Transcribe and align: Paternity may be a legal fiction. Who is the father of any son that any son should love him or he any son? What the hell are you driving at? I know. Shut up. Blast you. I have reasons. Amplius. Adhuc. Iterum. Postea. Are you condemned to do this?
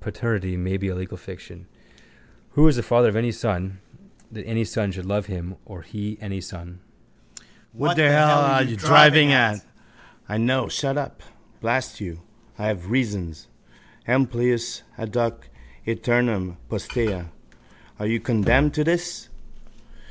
Paternity 0.00 0.56
may 0.56 0.78
be 0.78 0.88
a 0.88 0.94
legal 0.94 1.18
fiction. 1.18 1.66
Who 2.52 2.66
is 2.68 2.76
the 2.76 2.82
father 2.82 3.08
of 3.10 3.16
any 3.16 3.30
son 3.30 3.80
that 4.32 4.46
any 4.46 4.64
son 4.64 4.92
should 4.92 5.04
love 5.04 5.26
him 5.26 5.56
or 5.66 5.82
he 5.82 6.16
any 6.22 6.40
son? 6.40 6.78
What 7.74 7.98
the 7.98 8.08
hell 8.10 8.38
are 8.38 8.62
you 8.62 8.76
driving 8.78 9.30
at? 9.30 9.62
I 10.26 10.38
know. 10.38 10.70
Shut 10.70 10.96
up. 10.96 11.22
Blast 11.60 12.00
you. 12.00 12.22
I 12.58 12.68
have 12.68 12.90
reasons. 12.90 13.48
Amplius. 14.08 14.84
Adhuc. 14.96 15.50
Iterum. 15.86 16.56
Postea. 16.70 17.28
Are 17.98 18.06
you 18.06 18.20
condemned 18.20 18.72
to 18.72 18.84
do 18.84 18.90
this? 18.92 19.28